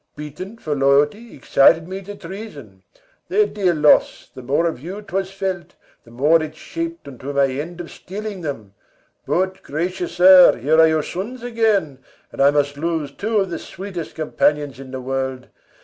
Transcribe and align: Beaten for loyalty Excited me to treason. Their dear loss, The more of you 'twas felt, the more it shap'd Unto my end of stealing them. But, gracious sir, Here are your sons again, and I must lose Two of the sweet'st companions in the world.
Beaten 0.15 0.57
for 0.57 0.73
loyalty 0.75 1.35
Excited 1.35 1.87
me 1.87 2.01
to 2.01 2.15
treason. 2.15 2.81
Their 3.29 3.45
dear 3.45 3.75
loss, 3.75 4.31
The 4.33 4.41
more 4.41 4.65
of 4.65 4.79
you 4.79 5.03
'twas 5.03 5.29
felt, 5.29 5.75
the 6.05 6.09
more 6.09 6.41
it 6.41 6.55
shap'd 6.55 7.07
Unto 7.07 7.31
my 7.31 7.45
end 7.45 7.79
of 7.79 7.91
stealing 7.91 8.41
them. 8.41 8.73
But, 9.27 9.61
gracious 9.61 10.13
sir, 10.13 10.55
Here 10.57 10.79
are 10.81 10.87
your 10.87 11.03
sons 11.03 11.43
again, 11.43 11.99
and 12.31 12.41
I 12.41 12.49
must 12.49 12.77
lose 12.77 13.11
Two 13.11 13.37
of 13.37 13.51
the 13.51 13.59
sweet'st 13.59 14.15
companions 14.15 14.79
in 14.79 14.89
the 14.89 15.01
world. 15.01 15.49